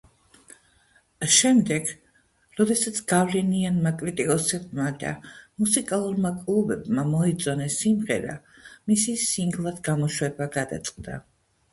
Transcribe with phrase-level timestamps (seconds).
[1.33, 1.89] შემდეგ,
[2.59, 5.11] როდესაც გავლენიანმა კრიტიკოსებმა და
[5.65, 8.39] მუსიკალურმა კლუბებმა მოიწონეს სიმღერა,
[8.93, 11.23] მისი სინგლად გამოშვება გადაწყდა.